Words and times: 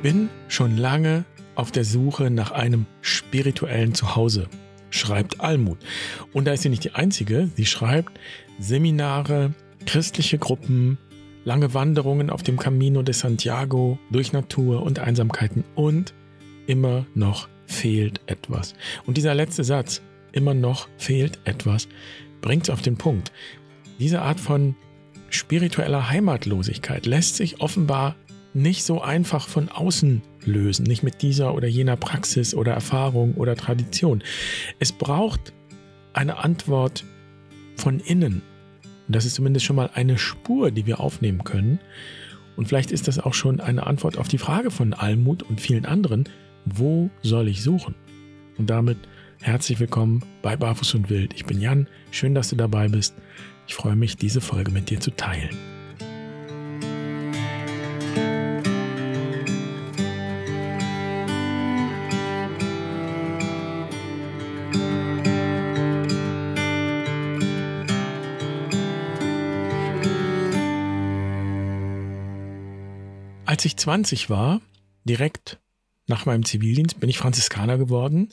Ich 0.00 0.02
bin 0.02 0.30
schon 0.48 0.78
lange 0.78 1.26
auf 1.56 1.72
der 1.72 1.84
Suche 1.84 2.30
nach 2.30 2.52
einem 2.52 2.86
spirituellen 3.02 3.92
Zuhause, 3.92 4.48
schreibt 4.88 5.42
Almut. 5.42 5.76
Und 6.32 6.46
da 6.46 6.54
ist 6.54 6.62
sie 6.62 6.70
nicht 6.70 6.84
die 6.84 6.94
einzige. 6.94 7.50
Sie 7.54 7.66
schreibt 7.66 8.18
Seminare, 8.58 9.52
christliche 9.84 10.38
Gruppen, 10.38 10.96
lange 11.44 11.74
Wanderungen 11.74 12.30
auf 12.30 12.42
dem 12.42 12.58
Camino 12.58 13.02
de 13.02 13.12
Santiago 13.12 13.98
durch 14.10 14.32
Natur 14.32 14.82
und 14.84 15.00
Einsamkeiten 15.00 15.64
und 15.74 16.14
immer 16.66 17.04
noch 17.14 17.50
fehlt 17.66 18.22
etwas. 18.24 18.72
Und 19.04 19.18
dieser 19.18 19.34
letzte 19.34 19.64
Satz, 19.64 20.00
immer 20.32 20.54
noch 20.54 20.88
fehlt 20.96 21.40
etwas, 21.44 21.88
bringt 22.40 22.62
es 22.62 22.70
auf 22.70 22.80
den 22.80 22.96
Punkt. 22.96 23.32
Diese 23.98 24.22
Art 24.22 24.40
von 24.40 24.76
spiritueller 25.28 26.08
Heimatlosigkeit 26.08 27.04
lässt 27.04 27.36
sich 27.36 27.60
offenbar 27.60 28.16
nicht 28.54 28.84
so 28.84 29.00
einfach 29.00 29.48
von 29.48 29.68
außen 29.68 30.22
lösen, 30.44 30.84
nicht 30.84 31.02
mit 31.02 31.22
dieser 31.22 31.54
oder 31.54 31.68
jener 31.68 31.96
Praxis 31.96 32.54
oder 32.54 32.72
Erfahrung 32.72 33.34
oder 33.34 33.56
Tradition. 33.56 34.22
Es 34.78 34.92
braucht 34.92 35.52
eine 36.12 36.38
Antwort 36.38 37.04
von 37.76 38.00
innen. 38.00 38.42
Und 39.06 39.16
das 39.16 39.24
ist 39.24 39.34
zumindest 39.34 39.66
schon 39.66 39.76
mal 39.76 39.90
eine 39.94 40.18
Spur, 40.18 40.70
die 40.70 40.86
wir 40.86 41.00
aufnehmen 41.00 41.44
können. 41.44 41.80
Und 42.56 42.66
vielleicht 42.66 42.90
ist 42.90 43.08
das 43.08 43.18
auch 43.18 43.34
schon 43.34 43.60
eine 43.60 43.86
Antwort 43.86 44.18
auf 44.18 44.28
die 44.28 44.38
Frage 44.38 44.70
von 44.70 44.92
Almut 44.92 45.42
und 45.42 45.60
vielen 45.60 45.86
anderen, 45.86 46.28
wo 46.66 47.10
soll 47.22 47.48
ich 47.48 47.62
suchen? 47.62 47.94
Und 48.58 48.68
damit 48.68 48.98
herzlich 49.40 49.80
willkommen 49.80 50.22
bei 50.42 50.56
Barfuß 50.56 50.94
und 50.94 51.10
Wild. 51.10 51.32
Ich 51.34 51.46
bin 51.46 51.60
Jan, 51.60 51.88
schön, 52.10 52.34
dass 52.34 52.50
du 52.50 52.56
dabei 52.56 52.88
bist. 52.88 53.14
Ich 53.66 53.74
freue 53.74 53.96
mich, 53.96 54.16
diese 54.16 54.40
Folge 54.40 54.70
mit 54.70 54.90
dir 54.90 55.00
zu 55.00 55.10
teilen. 55.12 55.79
Als 73.60 73.66
ich 73.66 73.76
20 73.76 74.30
war, 74.30 74.62
direkt 75.04 75.58
nach 76.06 76.24
meinem 76.24 76.46
Zivildienst, 76.46 76.98
bin 76.98 77.10
ich 77.10 77.18
Franziskaner 77.18 77.76
geworden. 77.76 78.30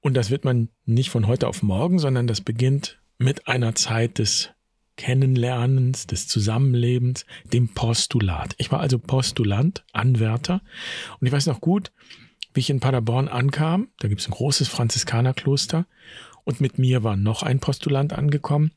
Und 0.00 0.14
das 0.14 0.30
wird 0.30 0.44
man 0.44 0.70
nicht 0.84 1.10
von 1.10 1.28
heute 1.28 1.46
auf 1.46 1.62
morgen, 1.62 2.00
sondern 2.00 2.26
das 2.26 2.40
beginnt 2.40 2.98
mit 3.16 3.46
einer 3.46 3.76
Zeit 3.76 4.18
des 4.18 4.50
Kennenlernens, 4.96 6.08
des 6.08 6.26
Zusammenlebens, 6.26 7.26
dem 7.52 7.68
Postulat. 7.68 8.56
Ich 8.58 8.72
war 8.72 8.80
also 8.80 8.98
Postulant, 8.98 9.84
Anwärter. 9.92 10.62
Und 11.20 11.28
ich 11.28 11.32
weiß 11.32 11.46
noch 11.46 11.60
gut, 11.60 11.92
wie 12.52 12.58
ich 12.58 12.70
in 12.70 12.80
Paderborn 12.80 13.28
ankam. 13.28 13.90
Da 14.00 14.08
gibt 14.08 14.20
es 14.20 14.26
ein 14.26 14.32
großes 14.32 14.66
Franziskanerkloster. 14.66 15.86
Und 16.42 16.60
mit 16.60 16.76
mir 16.76 17.04
war 17.04 17.14
noch 17.14 17.44
ein 17.44 17.60
Postulant 17.60 18.12
angekommen. 18.14 18.72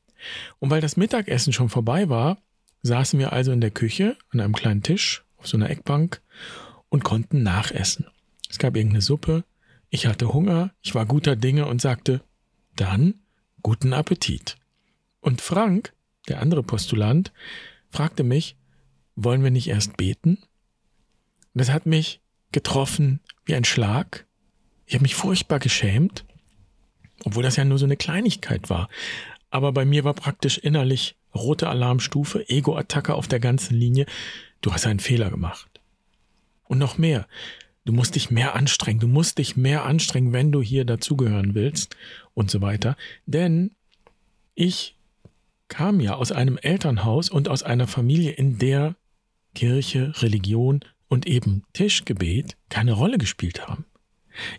Und 0.59 0.69
weil 0.69 0.81
das 0.81 0.97
Mittagessen 0.97 1.51
schon 1.51 1.69
vorbei 1.69 2.09
war, 2.09 2.37
saßen 2.83 3.17
wir 3.17 3.33
also 3.33 3.51
in 3.51 3.59
der 3.59 3.71
Küche 3.71 4.17
an 4.29 4.39
einem 4.39 4.53
kleinen 4.53 4.83
Tisch 4.83 5.23
auf 5.43 5.49
so 5.49 5.57
einer 5.57 5.69
Eckbank 5.69 6.21
und 6.89 7.03
konnten 7.03 7.43
nachessen. 7.43 8.07
Es 8.49 8.57
gab 8.57 8.75
irgendeine 8.75 9.01
Suppe, 9.01 9.43
ich 9.89 10.07
hatte 10.07 10.33
Hunger, 10.33 10.71
ich 10.81 10.95
war 10.95 11.05
guter 11.05 11.35
Dinge 11.35 11.67
und 11.67 11.81
sagte, 11.81 12.21
dann 12.75 13.15
guten 13.61 13.93
Appetit. 13.93 14.55
Und 15.19 15.41
Frank, 15.41 15.93
der 16.29 16.41
andere 16.41 16.63
Postulant, 16.63 17.33
fragte 17.89 18.23
mich, 18.23 18.55
wollen 19.15 19.43
wir 19.43 19.51
nicht 19.51 19.67
erst 19.67 19.97
beten? 19.97 20.39
Das 21.53 21.69
hat 21.69 21.85
mich 21.85 22.21
getroffen 22.51 23.19
wie 23.45 23.55
ein 23.55 23.65
Schlag. 23.65 24.25
Ich 24.85 24.95
habe 24.95 25.03
mich 25.03 25.15
furchtbar 25.15 25.59
geschämt, 25.59 26.25
obwohl 27.25 27.43
das 27.43 27.57
ja 27.57 27.65
nur 27.65 27.77
so 27.77 27.85
eine 27.85 27.97
Kleinigkeit 27.97 28.69
war. 28.69 28.89
Aber 29.49 29.71
bei 29.73 29.85
mir 29.85 30.03
war 30.03 30.13
praktisch 30.13 30.57
innerlich 30.57 31.15
rote 31.33 31.69
Alarmstufe, 31.69 32.47
Ego-Attacke 32.49 33.13
auf 33.13 33.27
der 33.27 33.39
ganzen 33.39 33.75
Linie 33.75 34.05
du 34.63 34.73
hast 34.73 34.87
einen 34.87 34.99
Fehler 34.99 35.29
gemacht. 35.29 35.81
Und 36.63 36.79
noch 36.79 36.97
mehr, 36.97 37.27
du 37.85 37.93
musst 37.93 38.15
dich 38.15 38.31
mehr 38.31 38.55
anstrengen, 38.55 38.99
du 38.99 39.07
musst 39.07 39.37
dich 39.37 39.55
mehr 39.55 39.85
anstrengen, 39.85 40.33
wenn 40.33 40.51
du 40.51 40.61
hier 40.61 40.85
dazugehören 40.85 41.53
willst 41.53 41.95
und 42.33 42.49
so 42.49 42.61
weiter. 42.61 42.95
Denn 43.27 43.71
ich 44.55 44.95
kam 45.67 45.99
ja 45.99 46.15
aus 46.15 46.31
einem 46.31 46.57
Elternhaus 46.57 47.29
und 47.29 47.49
aus 47.49 47.61
einer 47.61 47.87
Familie, 47.87 48.31
in 48.31 48.57
der 48.57 48.95
Kirche, 49.53 50.13
Religion 50.21 50.79
und 51.07 51.27
eben 51.27 51.63
Tischgebet 51.73 52.57
keine 52.69 52.93
Rolle 52.93 53.17
gespielt 53.17 53.67
haben. 53.67 53.85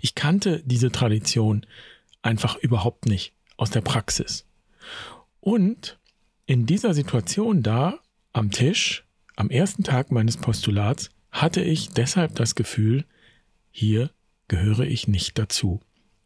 Ich 0.01 0.15
kannte 0.15 0.62
diese 0.65 0.93
Tradition 0.93 1.67
einfach 2.23 2.56
überhaupt 2.56 3.06
nicht 3.06 3.33
aus 3.56 3.71
der 3.71 3.81
Praxis. 3.81 4.47
Und 5.41 5.99
in 6.47 6.66
dieser 6.66 6.94
Situation 6.94 7.62
da 7.62 7.99
am 8.32 8.50
Tisch 8.50 9.05
am 9.37 9.50
ersten 9.50 9.82
Tag 9.82 10.12
meines 10.12 10.37
Postulats 10.37 11.10
hatte 11.31 11.60
ich 11.60 11.91
deshalb 11.91 12.37
das 12.37 12.55
Gefühl, 12.55 13.05
hier 13.71 14.10
gehöre 14.49 14.81
ich 14.81 15.09
nicht 15.09 15.38
dazu. 15.38 15.81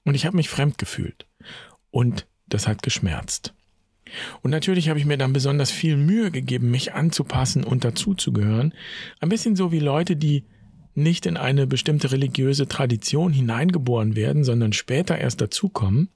Und 0.04 0.14
ich 0.14 0.26
habe 0.26 0.36
mich 0.36 0.48
fremd 0.48 0.76
gefühlt. 0.76 1.26
Und 1.90 2.26
das 2.48 2.68
hat 2.68 2.82
geschmerzt. 2.82 3.54
Und 4.42 4.50
natürlich 4.50 4.88
habe 4.88 4.98
ich 4.98 5.06
mir 5.06 5.18
dann 5.18 5.32
besonders 5.32 5.70
viel 5.70 5.96
Mühe 5.96 6.30
gegeben, 6.30 6.70
mich 6.70 6.94
anzupassen 6.94 7.64
und 7.64 7.84
dazuzugehören. 7.84 8.74
Ein 9.20 9.28
bisschen 9.28 9.56
so 9.56 9.72
wie 9.72 9.80
Leute, 9.80 10.16
die 10.16 10.44
nicht 10.94 11.26
in 11.26 11.36
eine 11.36 11.66
bestimmte 11.66 12.10
religiöse 12.10 12.66
Tradition 12.66 13.32
hineingeboren 13.32 14.16
werden, 14.16 14.44
sondern 14.44 14.72
später 14.72 15.16
erst 15.16 15.40
dazukommen 15.40 16.08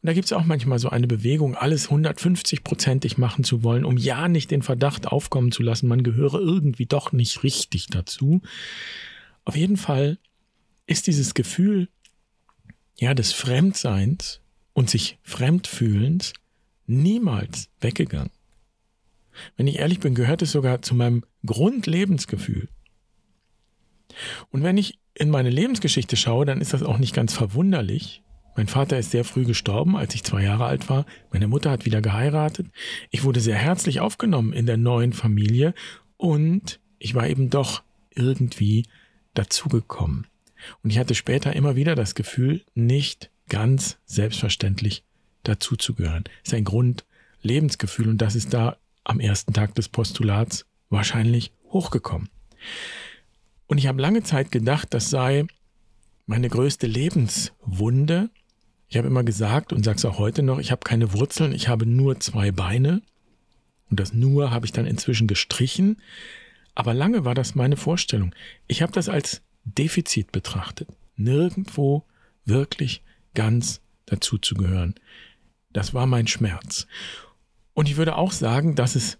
und 0.00 0.06
da 0.06 0.12
gibt 0.12 0.26
es 0.26 0.32
auch 0.32 0.44
manchmal 0.44 0.78
so 0.78 0.88
eine 0.88 1.06
Bewegung, 1.06 1.54
alles 1.54 1.88
150-prozentig 1.88 3.18
machen 3.18 3.44
zu 3.44 3.62
wollen, 3.62 3.84
um 3.84 3.96
ja 3.96 4.28
nicht 4.28 4.50
den 4.50 4.62
Verdacht 4.62 5.06
aufkommen 5.06 5.52
zu 5.52 5.62
lassen, 5.62 5.88
man 5.88 6.02
gehöre 6.02 6.40
irgendwie 6.40 6.86
doch 6.86 7.12
nicht 7.12 7.42
richtig 7.42 7.86
dazu. 7.86 8.40
Auf 9.44 9.56
jeden 9.56 9.76
Fall 9.76 10.18
ist 10.86 11.06
dieses 11.06 11.34
Gefühl, 11.34 11.88
ja, 12.98 13.14
des 13.14 13.32
Fremdseins 13.32 14.40
und 14.72 14.90
sich 14.90 15.18
Fremdfühlens 15.22 16.32
niemals 16.86 17.68
weggegangen. 17.80 18.30
Wenn 19.56 19.66
ich 19.66 19.76
ehrlich 19.76 20.00
bin, 20.00 20.14
gehört 20.14 20.42
es 20.42 20.52
sogar 20.52 20.82
zu 20.82 20.94
meinem 20.94 21.24
Grundlebensgefühl. 21.44 22.68
Und 24.50 24.62
wenn 24.62 24.78
ich 24.78 24.98
in 25.14 25.30
meine 25.30 25.50
Lebensgeschichte 25.50 26.16
schaue, 26.16 26.44
dann 26.44 26.60
ist 26.60 26.72
das 26.72 26.82
auch 26.82 26.98
nicht 26.98 27.14
ganz 27.14 27.32
verwunderlich, 27.32 28.22
mein 28.56 28.68
Vater 28.68 28.98
ist 28.98 29.10
sehr 29.10 29.24
früh 29.24 29.44
gestorben, 29.44 29.96
als 29.96 30.14
ich 30.14 30.22
zwei 30.22 30.42
Jahre 30.42 30.66
alt 30.66 30.88
war. 30.88 31.06
Meine 31.32 31.48
Mutter 31.48 31.70
hat 31.70 31.84
wieder 31.84 32.00
geheiratet. 32.00 32.66
Ich 33.10 33.24
wurde 33.24 33.40
sehr 33.40 33.56
herzlich 33.56 34.00
aufgenommen 34.00 34.52
in 34.52 34.66
der 34.66 34.76
neuen 34.76 35.12
Familie 35.12 35.74
und 36.16 36.80
ich 36.98 37.14
war 37.14 37.28
eben 37.28 37.50
doch 37.50 37.82
irgendwie 38.14 38.86
dazugekommen. 39.34 40.26
Und 40.82 40.90
ich 40.90 40.98
hatte 40.98 41.14
später 41.14 41.54
immer 41.54 41.76
wieder 41.76 41.94
das 41.94 42.14
Gefühl, 42.14 42.62
nicht 42.74 43.30
ganz 43.48 43.98
selbstverständlich 44.06 45.04
dazuzugehören. 45.42 46.24
Das 46.24 46.52
ist 46.52 46.54
ein 46.54 46.64
Grundlebensgefühl 46.64 48.08
und 48.08 48.18
das 48.18 48.34
ist 48.34 48.54
da 48.54 48.76
am 49.02 49.20
ersten 49.20 49.52
Tag 49.52 49.74
des 49.74 49.88
Postulats 49.88 50.64
wahrscheinlich 50.88 51.52
hochgekommen. 51.70 52.30
Und 53.66 53.78
ich 53.78 53.86
habe 53.86 54.00
lange 54.00 54.22
Zeit 54.22 54.50
gedacht, 54.50 54.94
das 54.94 55.10
sei 55.10 55.46
meine 56.26 56.48
größte 56.48 56.86
Lebenswunde, 56.86 58.30
ich 58.94 58.98
habe 58.98 59.08
immer 59.08 59.24
gesagt 59.24 59.72
und 59.72 59.84
sage 59.84 59.96
es 59.96 60.04
auch 60.04 60.20
heute 60.20 60.44
noch, 60.44 60.60
ich 60.60 60.70
habe 60.70 60.84
keine 60.84 61.12
Wurzeln, 61.12 61.50
ich 61.50 61.66
habe 61.66 61.84
nur 61.84 62.20
zwei 62.20 62.52
Beine. 62.52 63.02
Und 63.90 63.98
das 63.98 64.12
nur 64.12 64.52
habe 64.52 64.66
ich 64.66 64.72
dann 64.72 64.86
inzwischen 64.86 65.26
gestrichen. 65.26 66.00
Aber 66.76 66.94
lange 66.94 67.24
war 67.24 67.34
das 67.34 67.56
meine 67.56 67.76
Vorstellung. 67.76 68.32
Ich 68.68 68.82
habe 68.82 68.92
das 68.92 69.08
als 69.08 69.42
Defizit 69.64 70.30
betrachtet. 70.30 70.86
Nirgendwo 71.16 72.04
wirklich 72.44 73.02
ganz 73.34 73.80
dazu 74.06 74.38
zu 74.38 74.54
gehören. 74.54 74.94
Das 75.72 75.92
war 75.92 76.06
mein 76.06 76.28
Schmerz. 76.28 76.86
Und 77.72 77.88
ich 77.88 77.96
würde 77.96 78.14
auch 78.14 78.30
sagen, 78.30 78.76
dass 78.76 78.94
es 78.94 79.18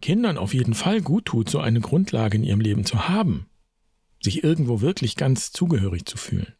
Kindern 0.00 0.38
auf 0.38 0.54
jeden 0.54 0.72
Fall 0.72 1.02
gut 1.02 1.26
tut, 1.26 1.50
so 1.50 1.58
eine 1.58 1.80
Grundlage 1.80 2.38
in 2.38 2.44
ihrem 2.44 2.60
Leben 2.60 2.86
zu 2.86 3.06
haben, 3.06 3.50
sich 4.22 4.42
irgendwo 4.42 4.80
wirklich 4.80 5.14
ganz 5.14 5.52
zugehörig 5.52 6.06
zu 6.06 6.16
fühlen. 6.16 6.54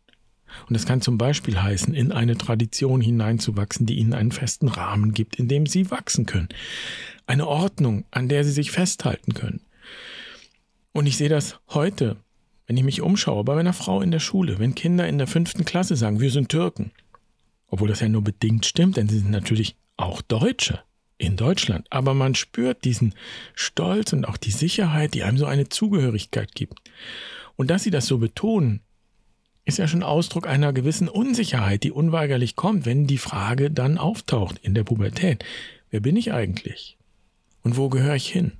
Und 0.67 0.75
das 0.75 0.87
kann 0.87 1.00
zum 1.00 1.19
Beispiel 1.19 1.61
heißen, 1.61 1.94
in 1.94 2.12
eine 2.12 2.37
Tradition 2.37 3.00
hineinzuwachsen, 3.00 3.87
die 3.87 3.99
ihnen 3.99 4.14
einen 4.14 4.32
festen 4.32 4.69
Rahmen 4.69 5.12
gibt, 5.12 5.37
in 5.37 5.49
dem 5.49 5.67
sie 5.67 5.91
wachsen 5.91 6.26
können. 6.26 6.49
Eine 7.26 7.47
Ordnung, 7.47 8.05
an 8.11 8.29
der 8.29 8.44
sie 8.44 8.52
sich 8.52 8.70
festhalten 8.70 9.35
können. 9.35 9.61
Und 10.93 11.06
ich 11.06 11.17
sehe 11.17 11.29
das 11.29 11.58
heute, 11.69 12.17
wenn 12.67 12.76
ich 12.76 12.85
mich 12.85 13.00
umschaue, 13.00 13.44
bei 13.44 13.55
meiner 13.55 13.73
Frau 13.73 14.00
in 14.00 14.11
der 14.11 14.20
Schule, 14.20 14.58
wenn 14.58 14.75
Kinder 14.75 15.08
in 15.08 15.19
der 15.19 15.26
fünften 15.26 15.64
Klasse 15.64 15.97
sagen, 15.97 16.20
wir 16.20 16.31
sind 16.31 16.49
Türken. 16.49 16.93
Obwohl 17.69 17.88
das 17.88 18.00
ja 18.00 18.08
nur 18.08 18.23
bedingt 18.23 18.67
stimmt, 18.67 18.97
denn 18.97 19.08
sie 19.08 19.19
sind 19.19 19.31
natürlich 19.31 19.76
auch 19.97 20.23
Deutsche. 20.23 20.81
in 21.20 21.37
Deutschland, 21.37 21.87
aber 21.91 22.14
man 22.14 22.35
spürt 22.35 22.85
diesen 22.85 23.14
Stolz 23.55 24.12
und 24.12 24.25
auch 24.25 24.38
die 24.38 24.50
Sicherheit, 24.50 25.12
die 25.14 25.23
einem 25.23 25.37
so 25.38 25.44
eine 25.44 25.69
Zugehörigkeit 25.69 26.55
gibt. 26.55 26.81
Und 27.56 27.70
dass 27.70 27.82
sie 27.82 27.91
das 27.91 28.06
so 28.06 28.19
betonen, 28.19 28.81
ist 29.65 29.79
ja 29.79 29.87
schon 29.87 30.03
Ausdruck 30.03 30.47
einer 30.47 30.73
gewissen 30.73 31.09
Unsicherheit, 31.09 31.83
die 31.85 31.93
unweigerlich 31.93 32.57
kommt, 32.57 32.87
wenn 32.87 33.07
die 33.07 33.19
Frage 33.19 33.71
dann 33.71 33.99
auftaucht 33.99 34.59
in 34.62 34.75
der 34.75 34.85
Pubertät. 34.85 35.45
Wer 35.91 36.01
bin 36.01 36.17
ich 36.17 36.33
eigentlich? 36.33 36.97
Und 37.62 37.77
wo 37.77 37.89
gehöre 37.89 38.17
ich 38.17 38.31
hin? 38.31 38.53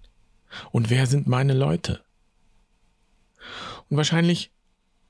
Und 0.73 0.91
wer 0.91 1.07
sind 1.07 1.27
meine 1.27 1.55
Leute? 1.55 2.01
Und 3.89 3.97
wahrscheinlich 3.97 4.51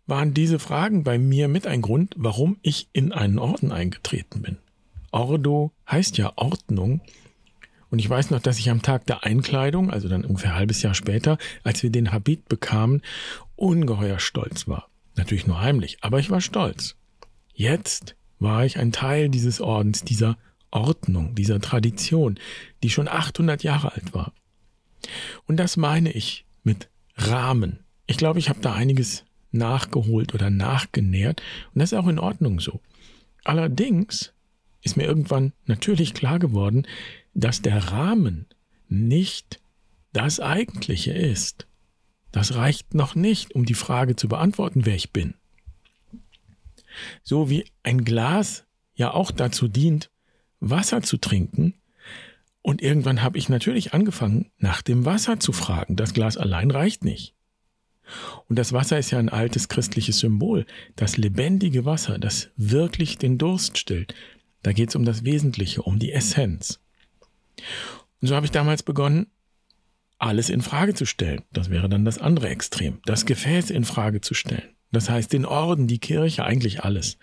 waren 0.07 0.35
diese 0.35 0.59
Fragen 0.59 1.05
bei 1.05 1.19
mir 1.19 1.49
mit 1.49 1.67
ein 1.67 1.83
Grund, 1.83 2.15
warum 2.17 2.59
ich 2.63 2.89
in 2.93 3.13
einen 3.13 3.39
Orden 3.39 3.73
eingetreten 3.73 4.43
bin. 4.43 4.59
Ordo 5.13 5.73
heißt 5.91 6.19
ja 6.19 6.33
Ordnung. 6.37 7.01
Und 7.91 7.99
ich 7.99 8.09
weiß 8.09 8.31
noch, 8.31 8.41
dass 8.41 8.59
ich 8.59 8.71
am 8.71 8.83
Tag 8.83 9.07
der 9.07 9.25
Einkleidung, 9.25 9.91
also 9.91 10.09
dann 10.09 10.25
ungefähr 10.25 10.53
ein 10.53 10.59
halbes 10.59 10.83
Jahr 10.83 10.95
später, 10.95 11.39
als 11.65 11.83
wir 11.83 11.91
den 11.91 12.13
Habit 12.13 12.49
bekamen, 12.49 13.03
ungeheuer 13.57 14.19
stolz 14.19 14.69
war. 14.69 14.90
Natürlich 15.21 15.47
nur 15.47 15.61
heimlich, 15.61 15.99
aber 16.01 16.19
ich 16.19 16.31
war 16.31 16.41
stolz. 16.41 16.97
Jetzt 17.53 18.17
war 18.39 18.65
ich 18.65 18.79
ein 18.79 18.91
Teil 18.91 19.29
dieses 19.29 19.61
Ordens, 19.61 20.03
dieser 20.03 20.39
Ordnung, 20.71 21.35
dieser 21.35 21.61
Tradition, 21.61 22.41
die 22.83 22.89
schon 22.89 23.07
800 23.07 23.63
Jahre 23.63 23.93
alt 23.93 24.15
war. 24.15 24.33
Und 25.47 25.59
das 25.59 25.77
meine 25.77 26.11
ich 26.11 26.47
mit 26.63 26.89
Rahmen. 27.17 27.81
Ich 28.07 28.17
glaube, 28.17 28.39
ich 28.39 28.49
habe 28.49 28.61
da 28.63 28.73
einiges 28.73 29.27
nachgeholt 29.53 30.33
oder 30.33 30.49
nachgenährt 30.49 31.43
und 31.75 31.81
das 31.81 31.93
ist 31.93 31.99
auch 31.99 32.09
in 32.09 32.19
Ordnung 32.19 32.59
so. 32.59 32.81
Allerdings 33.45 34.33
ist 34.81 34.97
mir 34.97 35.05
irgendwann 35.05 35.53
natürlich 35.67 36.15
klar 36.15 36.39
geworden, 36.39 36.87
dass 37.35 37.61
der 37.61 37.93
Rahmen 37.93 38.47
nicht 38.89 39.61
das 40.15 40.41
Eigentliche 40.41 41.13
ist. 41.13 41.67
Das 42.33 42.55
reicht 42.55 42.95
noch 42.95 43.15
nicht, 43.15 43.55
um 43.55 43.65
die 43.65 43.75
Frage 43.75 44.17
zu 44.17 44.29
beantworten, 44.29 44.87
wer 44.87 44.95
ich 44.95 45.13
bin. 45.13 45.35
So 47.23 47.51
wie 47.51 47.65
ein 47.83 48.05
Glas 48.05 48.65
ja 48.95 49.13
auch 49.13 49.31
dazu 49.31 49.69
dient, 49.69 50.11
Wasser 50.61 51.03
zu 51.03 51.17
trinken, 51.17 51.75
und 52.63 52.83
irgendwann 52.83 53.23
habe 53.23 53.39
ich 53.39 53.49
natürlich 53.49 53.95
angefangen, 53.95 54.51
nach 54.59 54.83
dem 54.83 55.07
Wasser 55.07 55.41
zu 55.41 55.53
fragen. 55.53 55.97
Das 55.97 56.13
Glas 56.13 56.37
allein 56.37 56.71
reicht 56.71 57.05
nicht. 57.05 57.35
Und 58.49 58.59
das 58.59 58.73
Wasser 58.73 58.99
ist 58.99 59.13
ja 59.13 59.19
ein 59.19 59.29
altes 59.29 59.69
christliches 59.69 60.19
Symbol. 60.19 60.67
Das 60.97 61.17
lebendige 61.17 61.85
Wasser, 61.85 62.19
das 62.19 62.51
wirklich 62.57 63.19
den 63.19 63.39
Durst 63.39 63.79
stillt. 63.79 64.15
Da 64.63 64.73
geht 64.73 64.91
es 64.91 64.97
um 64.97 65.05
das 65.05 65.25
Wesentliche, 65.25 65.83
um 65.83 65.99
die 65.99 66.13
Essenz. 66.13 66.81
Und 68.21 68.29
so 68.29 68.37
habe 68.37 68.45
ich 68.45 68.53
damals 68.53 68.83
begonnen, 68.83 69.29
alles 70.21 70.51
in 70.51 70.61
Frage 70.61 70.95
zu 70.95 71.07
stellen. 71.07 71.43
Das 71.53 71.71
wäre 71.71 71.89
dann 71.89 72.05
das 72.05 72.19
andere 72.19 72.49
Extrem. 72.49 73.01
Das 73.05 73.27
Gefäß 73.27 73.71
in 73.71 73.85
Frage 73.85 74.21
zu 74.21 74.35
stellen. 74.35 74.69
Das 74.93 75.09
heißt, 75.09 75.33
den 75.33 75.47
Orden, 75.47 75.87
die 75.87 75.99
Kirche, 75.99 76.45
eigentlich 76.45 76.85
alles. 76.85 77.19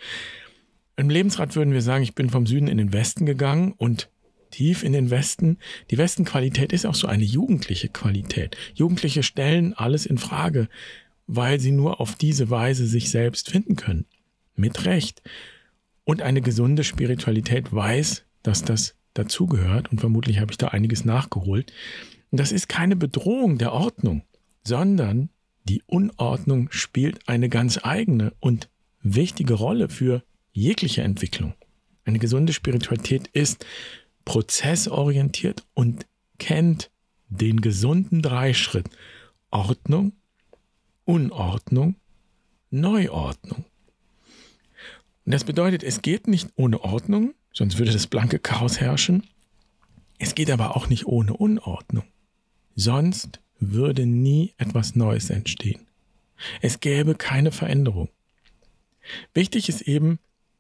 Im 0.96 1.10
Lebensrat 1.10 1.56
würden 1.56 1.74
wir 1.74 1.82
sagen, 1.82 2.04
ich 2.04 2.16
bin 2.16 2.30
vom 2.30 2.46
Süden 2.46 2.68
in 2.68 2.78
den 2.78 2.94
Westen 2.94 3.26
gegangen 3.26 3.74
und 3.78 4.10
tief 4.50 4.84
in 4.84 4.94
den 4.94 5.12
Westen. 5.12 5.58
Die 5.92 5.98
Westenqualität 5.98 6.74
ist 6.74 6.86
auch 6.86 6.96
so 6.96 7.08
eine 7.08 7.24
jugendliche 7.24 7.90
Qualität. 7.90 8.58
Jugendliche 8.74 9.22
stellen 9.22 9.74
alles 9.74 10.06
in 10.06 10.18
Frage, 10.18 10.68
weil 11.28 11.60
sie 11.60 11.72
nur 11.72 12.02
auf 12.02 12.16
diese 12.16 12.50
Weise 12.50 12.88
sich 12.88 13.12
selbst 13.12 13.52
finden 13.52 13.76
können. 13.76 14.06
Mit 14.56 14.86
Recht. 14.86 15.22
Und 16.04 16.22
eine 16.22 16.42
gesunde 16.42 16.84
Spiritualität 16.84 17.72
weiß, 17.72 18.24
dass 18.42 18.64
das 18.64 18.96
dazugehört 19.14 19.92
und 19.92 20.00
vermutlich 20.00 20.40
habe 20.40 20.52
ich 20.52 20.58
da 20.58 20.70
einiges 20.70 21.06
nachgeholt. 21.06 21.74
Und 22.32 22.40
das 22.40 22.52
ist 22.52 22.68
keine 22.68 22.96
Bedrohung 22.96 23.58
der 23.58 23.74
Ordnung, 23.74 24.24
sondern 24.64 25.30
die 25.64 25.84
Unordnung 25.86 26.70
spielt 26.72 27.28
eine 27.28 27.50
ganz 27.50 27.80
eigene 27.84 28.34
und 28.40 28.70
wichtige 29.02 29.54
Rolle 29.54 29.90
für 29.90 30.24
jegliche 30.52 31.04
Entwicklung. 31.04 31.54
Eine 32.06 32.20
gesunde 32.20 32.54
Spiritualität 32.54 33.28
ist 33.28 33.66
prozessorientiert 34.26 35.66
und 35.74 36.06
kennt 36.38 36.90
den 37.30 37.62
gesunden 37.62 38.22
Dreischritt 38.22 38.90
Ordnung, 39.52 40.14
Unordnung, 41.06 41.96
Neuordnung. 42.70 43.66
Und 45.26 45.34
das 45.34 45.44
bedeutet, 45.44 45.84
es 45.84 46.02
geht 46.02 46.28
nicht 46.28 46.50
ohne 46.56 46.82
Ordnung, 46.82 47.34
sonst 47.52 47.78
würde 47.78 47.92
das 47.92 48.08
blanke 48.08 48.40
Chaos 48.40 48.80
herrschen. 48.80 49.28
Es 50.20 50.36
geht 50.36 50.50
aber 50.50 50.76
auch 50.76 50.88
nicht 50.88 51.06
ohne 51.06 51.34
Unordnung. 51.34 52.06
Sonst 52.78 53.40
würde 53.60 54.06
nie 54.06 54.54
etwas 54.60 54.96
Neues 54.96 55.32
entstehen. 55.32 55.88
Es 56.62 56.80
gäbe 56.80 57.16
keine 57.16 57.52
Veränderung. 57.52 58.10
Wichtig 59.34 59.68
ist 59.68 59.82
eben 59.82 60.20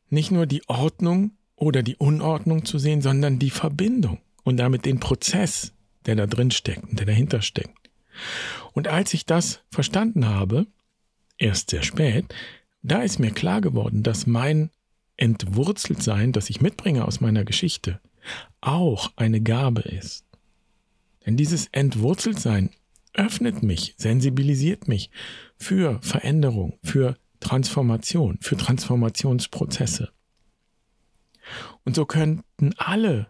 nicht 0.09 0.31
nur 0.31 0.47
die 0.47 0.67
Ordnung 0.67 1.31
oder 1.55 1.83
die 1.83 1.95
Unordnung 1.95 2.65
zu 2.65 2.79
sehen, 2.79 3.03
sondern 3.03 3.37
die 3.37 3.51
Verbindung 3.51 4.17
und 4.43 4.57
damit 4.57 4.85
den 4.85 4.99
Prozess, 4.99 5.73
der 6.07 6.15
da 6.15 6.25
drin 6.25 6.49
steckt 6.49 6.89
und 6.89 6.97
der 6.97 7.05
dahinter 7.05 7.43
steckt. 7.43 7.91
Und 8.73 8.87
als 8.87 9.13
ich 9.13 9.27
das 9.27 9.61
verstanden 9.69 10.25
habe, 10.25 10.65
erst 11.37 11.69
sehr 11.69 11.83
spät, 11.83 12.33
da 12.81 13.03
ist 13.03 13.19
mir 13.19 13.31
klar 13.31 13.61
geworden, 13.61 14.01
dass 14.01 14.25
mein 14.25 14.71
Entwurzeltsein, 15.17 16.31
das 16.31 16.49
ich 16.49 16.61
mitbringe 16.61 17.05
aus 17.05 17.21
meiner 17.21 17.43
Geschichte, 17.43 17.99
auch 18.59 19.11
eine 19.17 19.39
Gabe 19.39 19.81
ist. 19.81 20.26
Denn 21.27 21.35
dieses 21.35 21.67
Entwurzeltsein 21.73 22.69
öffnet 23.13 23.61
mich, 23.61 23.95
sensibilisiert 23.97 24.87
mich 24.87 25.11
für 25.57 26.01
Veränderung, 26.01 26.79
für 26.83 27.17
Transformation, 27.41 28.37
für 28.39 28.55
Transformationsprozesse. 28.55 30.09
Und 31.83 31.95
so 31.95 32.05
könnten 32.05 32.73
alle, 32.77 33.27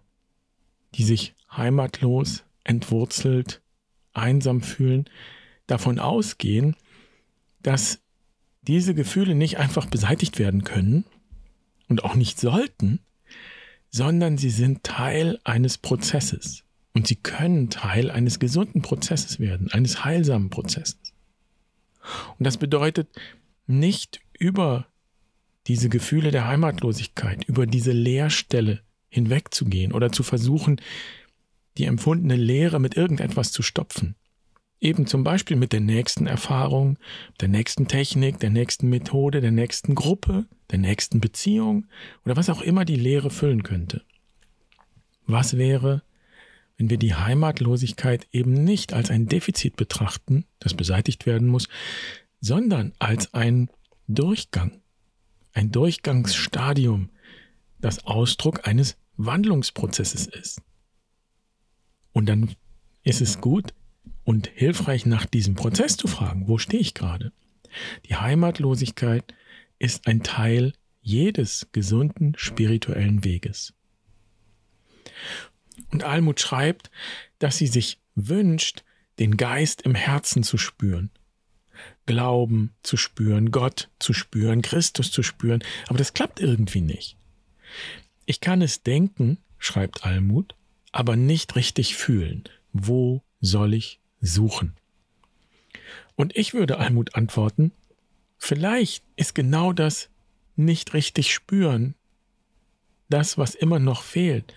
die 0.93 1.03
sich 1.03 1.35
heimatlos, 1.51 2.43
entwurzelt, 2.63 3.63
einsam 4.13 4.61
fühlen, 4.61 5.05
davon 5.65 5.97
ausgehen, 5.97 6.75
dass 7.63 8.03
diese 8.61 8.93
Gefühle 8.93 9.33
nicht 9.33 9.57
einfach 9.57 9.87
beseitigt 9.87 10.37
werden 10.37 10.63
können 10.63 11.05
und 11.89 12.03
auch 12.03 12.13
nicht 12.13 12.39
sollten, 12.39 12.99
sondern 13.89 14.37
sie 14.37 14.51
sind 14.51 14.83
Teil 14.83 15.39
eines 15.43 15.79
Prozesses. 15.79 16.66
Und 16.97 17.05
sie 17.05 17.15
können 17.15 17.69
Teil 17.69 18.09
eines 18.09 18.39
gesunden 18.39 18.81
Prozesses 18.81 19.39
werden, 19.39 19.71
eines 19.71 20.03
heilsamen 20.03 20.49
Prozesses. 20.49 20.97
Und 22.39 22.43
das 22.43 22.57
bedeutet 22.57 23.07
nicht 23.67 24.19
über 24.39 24.87
diese 25.67 25.89
Gefühle 25.89 26.31
der 26.31 26.47
Heimatlosigkeit, 26.47 27.43
über 27.43 27.67
diese 27.67 27.91
Leerstelle 27.91 28.81
hinwegzugehen 29.09 29.93
oder 29.93 30.11
zu 30.11 30.23
versuchen, 30.23 30.81
die 31.77 31.83
empfundene 31.83 32.35
Leere 32.35 32.79
mit 32.79 32.97
irgendetwas 32.97 33.51
zu 33.51 33.61
stopfen. 33.61 34.15
Eben 34.81 35.05
zum 35.05 35.23
Beispiel 35.23 35.55
mit 35.55 35.73
der 35.73 35.81
nächsten 35.81 36.25
Erfahrung, 36.25 36.97
der 37.41 37.49
nächsten 37.49 37.87
Technik, 37.87 38.39
der 38.39 38.49
nächsten 38.49 38.89
Methode, 38.89 39.39
der 39.39 39.51
nächsten 39.51 39.93
Gruppe, 39.93 40.47
der 40.71 40.79
nächsten 40.79 41.21
Beziehung 41.21 41.85
oder 42.25 42.37
was 42.37 42.49
auch 42.49 42.63
immer 42.63 42.85
die 42.85 42.95
Leere 42.95 43.29
füllen 43.29 43.61
könnte. 43.61 44.01
Was 45.27 45.57
wäre, 45.57 46.01
wenn 46.77 46.89
wir 46.89 46.97
die 46.97 47.15
Heimatlosigkeit 47.15 48.27
eben 48.31 48.53
nicht 48.53 48.93
als 48.93 49.09
ein 49.09 49.27
Defizit 49.27 49.75
betrachten, 49.75 50.45
das 50.59 50.73
beseitigt 50.73 51.25
werden 51.25 51.47
muss, 51.47 51.67
sondern 52.39 52.93
als 52.99 53.33
ein 53.33 53.69
Durchgang, 54.07 54.81
ein 55.53 55.71
Durchgangsstadium, 55.71 57.09
das 57.79 58.05
Ausdruck 58.05 58.67
eines 58.67 58.97
Wandlungsprozesses 59.17 60.27
ist. 60.27 60.61
Und 62.13 62.27
dann 62.27 62.55
ist 63.03 63.21
es 63.21 63.41
gut 63.41 63.73
und 64.23 64.47
hilfreich, 64.47 65.05
nach 65.05 65.25
diesem 65.25 65.55
Prozess 65.55 65.97
zu 65.97 66.07
fragen, 66.07 66.47
wo 66.47 66.57
stehe 66.57 66.81
ich 66.81 66.93
gerade? 66.93 67.31
Die 68.05 68.15
Heimatlosigkeit 68.15 69.33
ist 69.79 70.07
ein 70.07 70.23
Teil 70.23 70.73
jedes 71.01 71.67
gesunden 71.71 72.33
spirituellen 72.37 73.23
Weges. 73.23 73.73
Und 75.91 76.03
Almut 76.03 76.39
schreibt, 76.39 76.91
dass 77.39 77.57
sie 77.57 77.67
sich 77.67 77.99
wünscht, 78.15 78.83
den 79.19 79.37
Geist 79.37 79.81
im 79.83 79.95
Herzen 79.95 80.43
zu 80.43 80.57
spüren. 80.57 81.11
Glauben 82.05 82.73
zu 82.83 82.97
spüren, 82.97 83.51
Gott 83.51 83.89
zu 83.99 84.13
spüren, 84.13 84.61
Christus 84.61 85.11
zu 85.11 85.23
spüren, 85.23 85.63
aber 85.87 85.97
das 85.97 86.13
klappt 86.13 86.39
irgendwie 86.39 86.81
nicht. 86.81 87.17
Ich 88.25 88.41
kann 88.41 88.61
es 88.61 88.83
denken, 88.83 89.37
schreibt 89.57 90.05
Almut, 90.05 90.55
aber 90.91 91.15
nicht 91.15 91.55
richtig 91.55 91.95
fühlen. 91.95 92.43
Wo 92.73 93.23
soll 93.39 93.73
ich 93.73 93.99
suchen? 94.21 94.75
Und 96.15 96.35
ich 96.35 96.53
würde 96.53 96.79
Almut 96.79 97.15
antworten, 97.15 97.71
vielleicht 98.37 99.03
ist 99.15 99.35
genau 99.35 99.73
das 99.73 100.09
nicht 100.55 100.93
richtig 100.93 101.33
spüren, 101.33 101.95
das, 103.09 103.37
was 103.37 103.55
immer 103.55 103.79
noch 103.79 104.01
fehlt, 104.01 104.53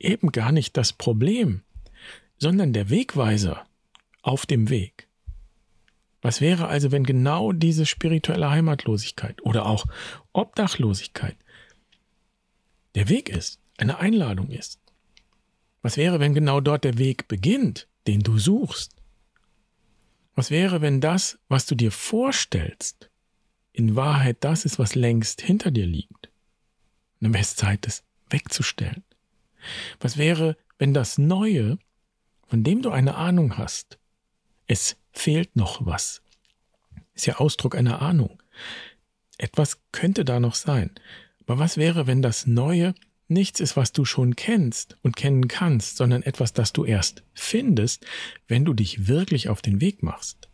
eben 0.00 0.32
gar 0.32 0.52
nicht 0.52 0.76
das 0.76 0.92
Problem, 0.92 1.62
sondern 2.38 2.72
der 2.72 2.90
Wegweiser 2.90 3.66
auf 4.22 4.46
dem 4.46 4.70
Weg. 4.70 5.08
Was 6.22 6.40
wäre 6.40 6.68
also, 6.68 6.92
wenn 6.92 7.04
genau 7.04 7.52
diese 7.52 7.86
spirituelle 7.86 8.50
Heimatlosigkeit 8.50 9.40
oder 9.42 9.66
auch 9.66 9.86
Obdachlosigkeit 10.32 11.36
der 12.94 13.08
Weg 13.08 13.28
ist, 13.28 13.60
eine 13.78 13.98
Einladung 13.98 14.50
ist? 14.50 14.80
Was 15.82 15.96
wäre, 15.96 16.20
wenn 16.20 16.34
genau 16.34 16.60
dort 16.60 16.84
der 16.84 16.98
Weg 16.98 17.28
beginnt, 17.28 17.88
den 18.06 18.20
du 18.20 18.38
suchst? 18.38 18.96
Was 20.34 20.50
wäre, 20.50 20.82
wenn 20.82 21.00
das, 21.00 21.38
was 21.48 21.66
du 21.66 21.74
dir 21.74 21.90
vorstellst, 21.90 23.10
in 23.72 23.96
Wahrheit 23.96 24.38
das 24.40 24.64
ist, 24.64 24.78
was 24.78 24.94
längst 24.94 25.40
hinter 25.40 25.70
dir 25.70 25.86
liegt? 25.86 26.26
Und 26.26 27.20
dann 27.20 27.34
wäre 27.34 27.42
es 27.42 27.56
Zeit, 27.56 27.86
es 27.86 28.04
wegzustellen. 28.28 29.04
Was 29.98 30.16
wäre, 30.16 30.56
wenn 30.78 30.94
das 30.94 31.18
Neue, 31.18 31.78
von 32.46 32.64
dem 32.64 32.82
du 32.82 32.90
eine 32.90 33.14
Ahnung 33.14 33.58
hast, 33.58 33.98
es 34.66 34.96
fehlt 35.12 35.56
noch 35.56 35.84
was? 35.84 36.22
Ist 37.14 37.26
ja 37.26 37.36
Ausdruck 37.36 37.76
einer 37.76 38.02
Ahnung. 38.02 38.42
Etwas 39.38 39.80
könnte 39.92 40.24
da 40.24 40.40
noch 40.40 40.54
sein. 40.54 40.90
Aber 41.46 41.58
was 41.58 41.76
wäre, 41.76 42.06
wenn 42.06 42.22
das 42.22 42.46
Neue 42.46 42.94
nichts 43.28 43.60
ist, 43.60 43.76
was 43.76 43.92
du 43.92 44.04
schon 44.04 44.36
kennst 44.36 44.96
und 45.02 45.16
kennen 45.16 45.48
kannst, 45.48 45.96
sondern 45.96 46.22
etwas, 46.22 46.52
das 46.52 46.72
du 46.72 46.84
erst 46.84 47.22
findest, 47.32 48.04
wenn 48.48 48.64
du 48.64 48.74
dich 48.74 49.08
wirklich 49.08 49.48
auf 49.48 49.62
den 49.62 49.80
Weg 49.80 50.02
machst? 50.02 50.48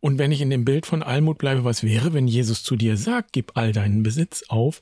Und 0.00 0.18
wenn 0.18 0.30
ich 0.30 0.40
in 0.40 0.50
dem 0.50 0.64
Bild 0.64 0.86
von 0.86 1.02
Almut 1.02 1.38
bleibe, 1.38 1.64
was 1.64 1.82
wäre, 1.82 2.12
wenn 2.12 2.28
Jesus 2.28 2.62
zu 2.62 2.76
dir 2.76 2.96
sagt, 2.96 3.32
gib 3.32 3.56
all 3.56 3.72
deinen 3.72 4.02
Besitz 4.02 4.44
auf? 4.48 4.80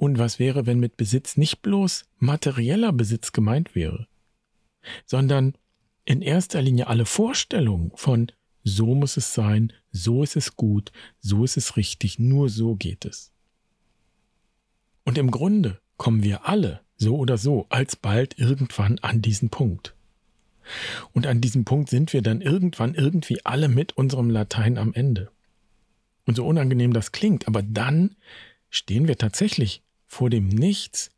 Und 0.00 0.18
was 0.18 0.38
wäre, 0.38 0.64
wenn 0.64 0.80
mit 0.80 0.96
Besitz 0.96 1.36
nicht 1.36 1.60
bloß 1.60 2.06
materieller 2.16 2.90
Besitz 2.90 3.32
gemeint 3.32 3.74
wäre, 3.74 4.08
sondern 5.04 5.58
in 6.06 6.22
erster 6.22 6.62
Linie 6.62 6.86
alle 6.86 7.04
Vorstellungen 7.04 7.92
von 7.96 8.32
so 8.64 8.94
muss 8.94 9.18
es 9.18 9.34
sein, 9.34 9.74
so 9.92 10.22
ist 10.22 10.36
es 10.36 10.56
gut, 10.56 10.90
so 11.20 11.44
ist 11.44 11.58
es 11.58 11.76
richtig, 11.76 12.18
nur 12.18 12.48
so 12.48 12.76
geht 12.76 13.04
es. 13.04 13.30
Und 15.04 15.18
im 15.18 15.30
Grunde 15.30 15.82
kommen 15.98 16.22
wir 16.22 16.48
alle, 16.48 16.80
so 16.96 17.18
oder 17.18 17.36
so, 17.36 17.66
alsbald 17.68 18.38
irgendwann 18.38 18.98
an 19.00 19.20
diesen 19.20 19.50
Punkt. 19.50 19.94
Und 21.12 21.26
an 21.26 21.42
diesem 21.42 21.66
Punkt 21.66 21.90
sind 21.90 22.14
wir 22.14 22.22
dann 22.22 22.40
irgendwann 22.40 22.94
irgendwie 22.94 23.44
alle 23.44 23.68
mit 23.68 23.98
unserem 23.98 24.30
Latein 24.30 24.78
am 24.78 24.94
Ende. 24.94 25.30
Und 26.24 26.36
so 26.36 26.46
unangenehm 26.46 26.94
das 26.94 27.12
klingt, 27.12 27.46
aber 27.46 27.62
dann 27.62 28.16
stehen 28.70 29.06
wir 29.06 29.18
tatsächlich 29.18 29.82
vor 30.10 30.28
dem 30.28 30.48
Nichts 30.48 31.10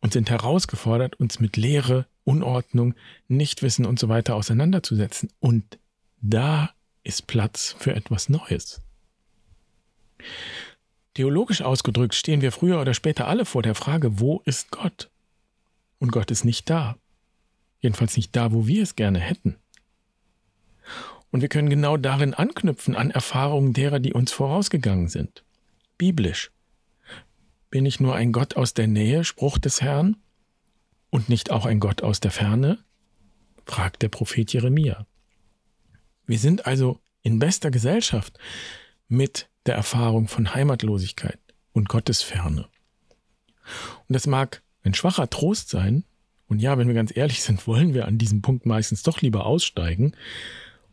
und 0.00 0.12
sind 0.12 0.30
herausgefordert, 0.30 1.14
uns 1.20 1.38
mit 1.38 1.56
Lehre, 1.56 2.06
Unordnung, 2.24 2.94
Nichtwissen 3.28 3.86
und 3.86 4.00
so 4.00 4.08
weiter 4.08 4.34
auseinanderzusetzen. 4.34 5.30
Und 5.38 5.78
da 6.20 6.70
ist 7.04 7.28
Platz 7.28 7.76
für 7.78 7.94
etwas 7.94 8.28
Neues. 8.28 8.82
Theologisch 11.14 11.62
ausgedrückt 11.62 12.16
stehen 12.16 12.42
wir 12.42 12.50
früher 12.50 12.80
oder 12.80 12.94
später 12.94 13.28
alle 13.28 13.44
vor 13.44 13.62
der 13.62 13.76
Frage, 13.76 14.18
wo 14.18 14.42
ist 14.44 14.72
Gott? 14.72 15.08
Und 16.00 16.10
Gott 16.10 16.32
ist 16.32 16.44
nicht 16.44 16.68
da. 16.68 16.96
Jedenfalls 17.78 18.16
nicht 18.16 18.34
da, 18.34 18.52
wo 18.52 18.66
wir 18.66 18.82
es 18.82 18.96
gerne 18.96 19.20
hätten. 19.20 19.56
Und 21.30 21.42
wir 21.42 21.48
können 21.48 21.70
genau 21.70 21.96
darin 21.96 22.34
anknüpfen 22.34 22.96
an 22.96 23.12
Erfahrungen 23.12 23.72
derer, 23.72 24.00
die 24.00 24.12
uns 24.12 24.32
vorausgegangen 24.32 25.08
sind. 25.08 25.44
Biblisch. 25.96 26.50
Bin 27.70 27.86
ich 27.86 28.00
nur 28.00 28.14
ein 28.14 28.32
Gott 28.32 28.56
aus 28.56 28.74
der 28.74 28.86
Nähe, 28.86 29.24
Spruch 29.24 29.58
des 29.58 29.80
Herrn, 29.82 30.16
und 31.10 31.28
nicht 31.28 31.50
auch 31.50 31.66
ein 31.66 31.80
Gott 31.80 32.02
aus 32.02 32.20
der 32.20 32.30
Ferne? 32.30 32.78
fragt 33.64 34.02
der 34.02 34.08
Prophet 34.08 34.52
Jeremia. 34.52 35.06
Wir 36.26 36.38
sind 36.38 36.66
also 36.66 37.00
in 37.22 37.38
bester 37.38 37.70
Gesellschaft 37.70 38.38
mit 39.08 39.48
der 39.66 39.74
Erfahrung 39.74 40.28
von 40.28 40.54
Heimatlosigkeit 40.54 41.38
und 41.72 41.88
Gottesferne. 41.88 42.68
Und 44.08 44.12
das 44.12 44.26
mag 44.26 44.62
ein 44.84 44.94
schwacher 44.94 45.28
Trost 45.28 45.68
sein, 45.68 46.04
und 46.48 46.60
ja, 46.60 46.78
wenn 46.78 46.86
wir 46.86 46.94
ganz 46.94 47.14
ehrlich 47.16 47.42
sind, 47.42 47.66
wollen 47.66 47.94
wir 47.94 48.06
an 48.06 48.18
diesem 48.18 48.40
Punkt 48.42 48.66
meistens 48.66 49.02
doch 49.02 49.20
lieber 49.20 49.46
aussteigen 49.46 50.12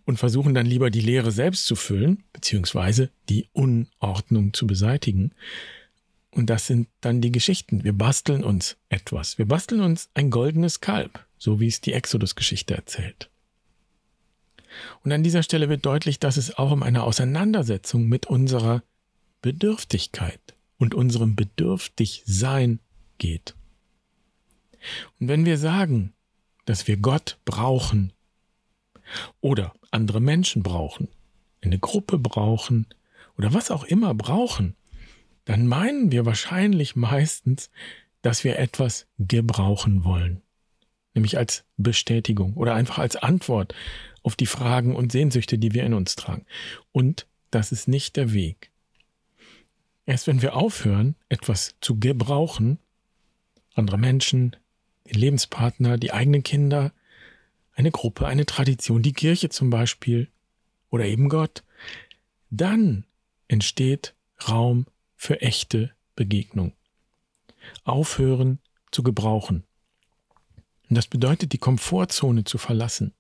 und 0.06 0.18
versuchen 0.18 0.54
dann 0.54 0.66
lieber 0.66 0.90
die 0.90 1.02
Leere 1.02 1.32
selbst 1.32 1.66
zu 1.66 1.76
füllen, 1.76 2.24
beziehungsweise 2.34 3.12
die 3.30 3.48
Unordnung 3.54 4.54
zu 4.54 4.66
beseitigen. 4.68 5.34
Und 6.36 6.50
das 6.50 6.66
sind 6.66 6.88
dann 7.02 7.22
die 7.22 7.32
Geschichten. 7.32 7.84
Wir 7.84 7.94
basteln 7.94 8.44
uns 8.44 8.78
etwas. 8.90 9.38
Wir 9.38 9.48
basteln 9.48 9.82
uns 9.82 10.10
ein 10.16 10.32
goldenes 10.32 10.82
Kalb, 10.82 11.26
so 11.38 11.60
wie 11.60 11.68
es 11.68 11.80
die 11.80 11.94
Exodus-Geschichte 11.94 12.74
erzählt. 12.74 13.30
Und 15.04 15.12
an 15.12 15.22
dieser 15.22 15.44
Stelle 15.44 15.70
wird 15.70 15.86
deutlich, 15.86 16.20
dass 16.20 16.38
es 16.38 16.58
auch 16.58 16.72
um 16.72 16.82
eine 16.82 17.04
Auseinandersetzung 17.04 18.08
mit 18.08 18.26
unserer 18.26 18.82
Bedürftigkeit 19.42 20.56
und 20.78 20.96
unserem 20.96 21.36
Bedürftigsein 21.36 22.80
geht. 23.20 23.56
Und 25.20 25.28
wenn 25.28 25.46
wir 25.46 25.60
sagen, 25.60 26.14
dass 26.66 26.88
wir 26.88 26.98
Gott 26.98 27.38
brauchen 27.46 28.12
oder 29.40 29.74
andere 29.92 30.20
Menschen 30.20 30.64
brauchen, 30.64 31.10
eine 31.62 31.78
Gruppe 31.78 32.18
brauchen 32.18 32.88
oder 33.38 33.54
was 33.54 33.70
auch 33.70 33.84
immer 33.84 34.14
brauchen, 34.16 34.76
dann 35.46 35.68
meinen 35.68 36.12
wir 36.12 36.26
wahrscheinlich 36.26 36.96
meistens, 36.96 37.70
dass 38.22 38.44
wir 38.44 38.58
etwas 38.58 39.08
gebrauchen 39.20 40.04
wollen, 40.04 40.42
nämlich 41.14 41.38
als 41.38 41.66
Bestätigung 41.78 42.54
oder 42.54 42.74
einfach 42.74 42.98
als 42.98 43.16
Antwort 43.16 43.76
auf 44.24 44.36
die 44.36 44.46
Fragen 44.46 44.96
und 44.96 45.12
Sehnsüchte, 45.12 45.58
die 45.58 45.74
wir 45.74 45.84
in 45.84 45.94
uns 45.94 46.16
tragen. 46.16 46.46
Und 46.92 47.28
das 47.52 47.72
ist 47.72 47.88
nicht 47.88 48.16
der 48.16 48.34
Weg. 48.34 48.72
Erst 50.06 50.28
wenn 50.28 50.42
wir 50.42 50.56
aufhören, 50.56 51.16
etwas 51.30 51.76
zu 51.82 52.00
gebrauchen, 52.00 52.80
andere 53.76 53.98
Menschen, 53.98 54.56
den 55.06 55.20
Lebenspartner, 55.20 55.98
die 55.98 56.14
eigenen 56.14 56.44
Kinder, 56.44 56.94
eine 57.76 57.92
Gruppe, 57.92 58.28
eine 58.28 58.46
Tradition, 58.46 59.02
die 59.02 59.14
Kirche 59.14 59.50
zum 59.50 59.70
Beispiel 59.70 60.30
oder 60.90 61.06
eben 61.06 61.28
Gott, 61.30 61.64
dann 62.50 63.06
entsteht 63.48 64.14
Raum 64.48 64.86
für 65.24 65.40
echte 65.40 65.90
Begegnung. 66.18 66.74
Aufhören 67.86 68.60
zu 68.92 69.04
gebrauchen. 69.04 69.64
Und 70.90 70.98
das 70.98 71.08
bedeutet, 71.08 71.54
die 71.54 71.58
Komfortzone 71.58 72.44
zu 72.44 72.58
verlassen. 72.58 73.14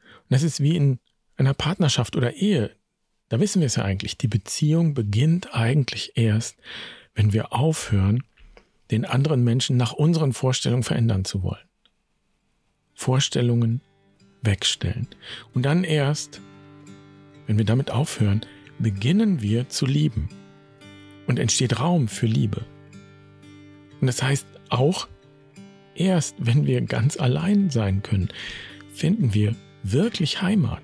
Und 0.00 0.30
das 0.30 0.42
ist 0.42 0.60
wie 0.60 0.74
in 0.74 1.00
einer 1.36 1.52
Partnerschaft 1.52 2.16
oder 2.16 2.32
Ehe. 2.32 2.74
Da 3.28 3.40
wissen 3.40 3.60
wir 3.60 3.66
es 3.66 3.76
ja 3.76 3.84
eigentlich. 3.84 4.16
Die 4.16 4.26
Beziehung 4.26 4.94
beginnt 4.94 5.54
eigentlich 5.54 6.12
erst, 6.16 6.56
wenn 7.14 7.34
wir 7.34 7.52
aufhören, 7.52 8.24
den 8.90 9.04
anderen 9.04 9.44
Menschen 9.44 9.76
nach 9.76 9.92
unseren 9.92 10.32
Vorstellungen 10.32 10.82
verändern 10.82 11.26
zu 11.26 11.42
wollen. 11.42 11.68
Vorstellungen 12.94 13.82
wegstellen. 14.40 15.08
Und 15.52 15.64
dann 15.64 15.84
erst, 15.84 16.40
wenn 17.46 17.58
wir 17.58 17.66
damit 17.66 17.90
aufhören, 17.90 18.46
beginnen 18.78 19.42
wir 19.42 19.68
zu 19.68 19.84
lieben. 19.84 20.30
Und 21.28 21.38
entsteht 21.38 21.78
Raum 21.78 22.08
für 22.08 22.26
Liebe. 22.26 22.64
Und 24.00 24.08
das 24.08 24.22
heißt 24.22 24.46
auch, 24.68 25.06
erst 25.94 26.34
wenn 26.38 26.66
wir 26.66 26.80
ganz 26.80 27.16
allein 27.18 27.70
sein 27.70 28.02
können, 28.02 28.30
finden 28.92 29.34
wir 29.34 29.54
wirklich 29.84 30.42
Heimat. 30.42 30.82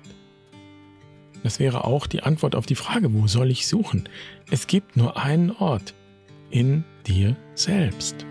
Das 1.43 1.59
wäre 1.59 1.83
auch 1.83 2.07
die 2.07 2.23
Antwort 2.23 2.55
auf 2.55 2.65
die 2.65 2.75
Frage, 2.75 3.13
wo 3.13 3.27
soll 3.27 3.51
ich 3.51 3.67
suchen? 3.67 4.07
Es 4.49 4.67
gibt 4.67 4.95
nur 4.95 5.17
einen 5.17 5.51
Ort, 5.51 5.93
in 6.49 6.83
dir 7.05 7.35
selbst. 7.55 8.25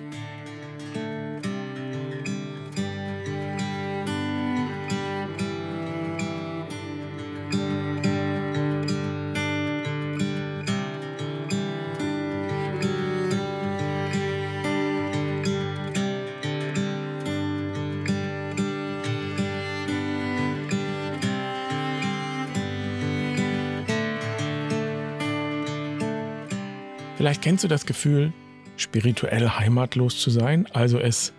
Vielleicht 27.25 27.41
kennst 27.41 27.65
du 27.65 27.69
das 27.69 27.87
Gefühl, 27.87 28.35
spirituell 28.77 29.49
heimatlos 29.49 30.21
zu 30.21 30.29
sein, 30.29 30.67
also 30.75 30.99
es, 30.99 31.33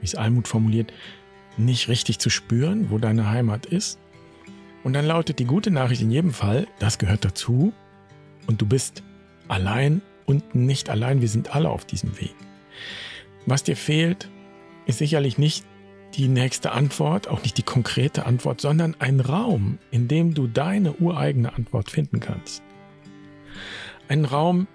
wie 0.00 0.06
es 0.06 0.16
Almut 0.16 0.48
formuliert, 0.48 0.92
nicht 1.56 1.86
richtig 1.86 2.18
zu 2.18 2.28
spüren, 2.28 2.90
wo 2.90 2.98
deine 2.98 3.30
Heimat 3.30 3.66
ist. 3.66 4.00
Und 4.82 4.94
dann 4.94 5.04
lautet 5.04 5.38
die 5.38 5.44
gute 5.44 5.70
Nachricht 5.70 6.02
in 6.02 6.10
jedem 6.10 6.32
Fall, 6.32 6.66
das 6.80 6.98
gehört 6.98 7.24
dazu 7.24 7.72
und 8.48 8.60
du 8.60 8.66
bist 8.66 9.04
allein 9.46 10.02
und 10.26 10.56
nicht 10.56 10.90
allein, 10.90 11.20
wir 11.20 11.28
sind 11.28 11.54
alle 11.54 11.70
auf 11.70 11.84
diesem 11.84 12.20
Weg. 12.20 12.34
Was 13.46 13.62
dir 13.62 13.76
fehlt, 13.76 14.28
ist 14.86 14.98
sicherlich 14.98 15.38
nicht 15.38 15.64
die 16.14 16.26
nächste 16.26 16.72
Antwort, 16.72 17.28
auch 17.28 17.44
nicht 17.44 17.58
die 17.58 17.62
konkrete 17.62 18.26
Antwort, 18.26 18.60
sondern 18.60 18.96
ein 18.98 19.20
Raum, 19.20 19.78
in 19.92 20.08
dem 20.08 20.34
du 20.34 20.48
deine 20.48 20.94
ureigene 20.94 21.54
Antwort 21.54 21.92
finden 21.92 22.18
kannst. 22.18 22.60
Ein 24.08 24.24
Raum, 24.24 24.66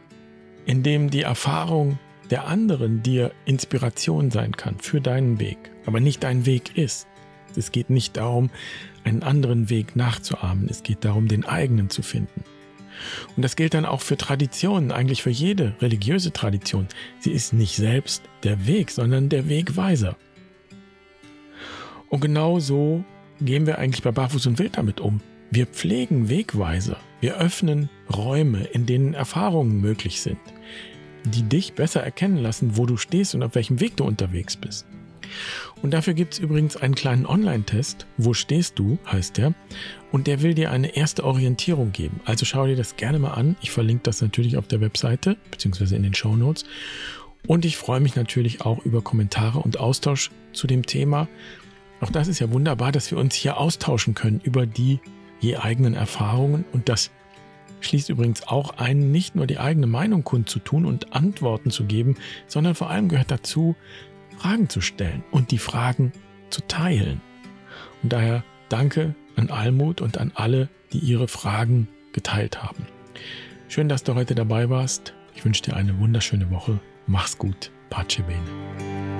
in 0.67 0.83
dem 0.83 1.09
die 1.09 1.21
Erfahrung 1.21 1.97
der 2.29 2.45
anderen 2.45 3.01
dir 3.01 3.31
Inspiration 3.45 4.29
sein 4.29 4.51
kann 4.51 4.77
für 4.79 4.99
deinen 4.99 5.39
Weg, 5.39 5.57
aber 5.85 6.01
nicht 6.01 6.23
dein 6.23 6.45
Weg 6.45 6.77
ist. 6.77 7.07
Es 7.55 7.71
geht 7.71 7.89
nicht 7.89 8.17
darum, 8.17 8.51
einen 9.05 9.23
anderen 9.23 9.69
Weg 9.69 9.95
nachzuahmen, 9.95 10.67
es 10.69 10.83
geht 10.83 11.05
darum, 11.05 11.29
den 11.29 11.45
eigenen 11.45 11.89
zu 11.89 12.03
finden. 12.03 12.43
Und 13.35 13.43
das 13.43 13.55
gilt 13.55 13.75
dann 13.75 13.85
auch 13.85 14.01
für 14.01 14.17
Traditionen, 14.17 14.91
eigentlich 14.91 15.23
für 15.23 15.29
jede 15.29 15.73
religiöse 15.79 16.33
Tradition. 16.33 16.87
Sie 17.19 17.31
ist 17.31 17.53
nicht 17.53 17.77
selbst 17.77 18.23
der 18.43 18.67
Weg, 18.67 18.91
sondern 18.91 19.29
der 19.29 19.47
Wegweiser. 19.47 20.17
Und 22.09 22.19
genau 22.19 22.59
so 22.59 23.05
gehen 23.39 23.65
wir 23.65 23.77
eigentlich 23.77 24.03
bei 24.03 24.11
Barfuß 24.11 24.47
und 24.47 24.59
Wild 24.59 24.77
damit 24.77 24.99
um. 24.99 25.21
Wir 25.49 25.65
pflegen 25.65 26.29
Wegweiser. 26.29 26.97
Wir 27.21 27.37
öffnen 27.37 27.89
Räume, 28.13 28.65
in 28.65 28.85
denen 28.85 29.13
Erfahrungen 29.13 29.79
möglich 29.81 30.21
sind, 30.21 30.39
die 31.23 31.43
dich 31.43 31.73
besser 31.73 32.03
erkennen 32.03 32.37
lassen, 32.37 32.77
wo 32.77 32.85
du 32.85 32.97
stehst 32.97 33.33
und 33.33 33.43
auf 33.43 33.55
welchem 33.55 33.79
Weg 33.79 33.95
du 33.97 34.03
unterwegs 34.03 34.57
bist. 34.57 34.85
Und 35.81 35.91
dafür 35.91 36.13
gibt 36.13 36.33
es 36.33 36.39
übrigens 36.39 36.75
einen 36.77 36.95
kleinen 36.95 37.25
Online-Test. 37.25 38.07
Wo 38.17 38.33
stehst 38.33 38.79
du, 38.79 38.97
heißt 39.11 39.37
der. 39.37 39.53
Und 40.11 40.27
der 40.27 40.41
will 40.41 40.53
dir 40.53 40.71
eine 40.71 40.95
erste 40.95 41.23
Orientierung 41.23 41.91
geben. 41.91 42.19
Also 42.25 42.45
schau 42.45 42.65
dir 42.65 42.75
das 42.75 42.95
gerne 42.95 43.19
mal 43.19 43.31
an. 43.31 43.55
Ich 43.61 43.71
verlinke 43.71 44.03
das 44.03 44.21
natürlich 44.21 44.57
auf 44.57 44.67
der 44.67 44.81
Webseite, 44.81 45.37
beziehungsweise 45.51 45.95
in 45.95 46.03
den 46.03 46.13
Show 46.13 46.35
Notes. 46.35 46.65
Und 47.45 47.65
ich 47.65 47.77
freue 47.77 47.99
mich 47.99 48.15
natürlich 48.15 48.61
auch 48.61 48.83
über 48.85 49.01
Kommentare 49.01 49.59
und 49.59 49.79
Austausch 49.79 50.31
zu 50.53 50.67
dem 50.67 50.85
Thema. 50.85 51.27
Auch 52.01 52.11
das 52.11 52.27
ist 52.27 52.39
ja 52.39 52.51
wunderbar, 52.51 52.91
dass 52.91 53.11
wir 53.11 53.17
uns 53.17 53.35
hier 53.35 53.57
austauschen 53.57 54.13
können 54.13 54.41
über 54.43 54.65
die 54.65 54.99
je 55.39 55.57
eigenen 55.57 55.93
Erfahrungen. 55.93 56.65
Und 56.73 56.89
das 56.89 57.11
schließt 57.81 58.09
übrigens 58.09 58.47
auch 58.47 58.77
ein, 58.77 59.11
nicht 59.11 59.35
nur 59.35 59.47
die 59.47 59.59
eigene 59.59 59.87
Meinung 59.87 60.23
kundzutun 60.23 60.85
und 60.85 61.13
Antworten 61.13 61.71
zu 61.71 61.85
geben, 61.85 62.15
sondern 62.47 62.75
vor 62.75 62.89
allem 62.89 63.09
gehört 63.09 63.31
dazu, 63.31 63.75
Fragen 64.37 64.69
zu 64.69 64.81
stellen 64.81 65.23
und 65.31 65.51
die 65.51 65.57
Fragen 65.57 66.11
zu 66.49 66.61
teilen. 66.67 67.21
Und 68.03 68.13
daher 68.13 68.43
danke 68.69 69.15
an 69.35 69.49
Almut 69.49 70.01
und 70.01 70.17
an 70.17 70.31
alle, 70.35 70.69
die 70.93 70.99
ihre 70.99 71.27
Fragen 71.27 71.87
geteilt 72.13 72.63
haben. 72.63 72.87
Schön, 73.67 73.89
dass 73.89 74.03
du 74.03 74.15
heute 74.15 74.35
dabei 74.35 74.69
warst. 74.69 75.13
Ich 75.35 75.43
wünsche 75.45 75.61
dir 75.61 75.75
eine 75.75 75.99
wunderschöne 75.99 76.49
Woche. 76.49 76.79
Mach's 77.05 77.37
gut. 77.37 77.71
Pace 77.89 78.21
bene. 78.27 79.16